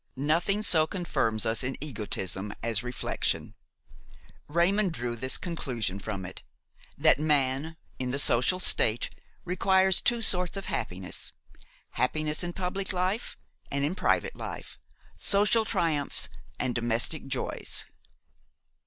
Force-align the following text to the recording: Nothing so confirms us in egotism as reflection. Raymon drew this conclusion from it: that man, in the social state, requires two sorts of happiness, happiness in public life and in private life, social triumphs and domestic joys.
Nothing 0.15 0.63
so 0.63 0.87
confirms 0.87 1.45
us 1.45 1.63
in 1.63 1.77
egotism 1.79 2.55
as 2.63 2.81
reflection. 2.81 3.53
Raymon 4.47 4.89
drew 4.89 5.15
this 5.15 5.37
conclusion 5.37 5.99
from 5.99 6.25
it: 6.25 6.41
that 6.97 7.19
man, 7.19 7.77
in 7.99 8.09
the 8.09 8.17
social 8.17 8.59
state, 8.59 9.11
requires 9.45 10.01
two 10.01 10.23
sorts 10.23 10.57
of 10.57 10.65
happiness, 10.65 11.33
happiness 11.91 12.43
in 12.43 12.51
public 12.53 12.91
life 12.93 13.37
and 13.69 13.85
in 13.85 13.93
private 13.93 14.35
life, 14.35 14.79
social 15.19 15.65
triumphs 15.65 16.29
and 16.59 16.73
domestic 16.73 17.27
joys. 17.27 17.85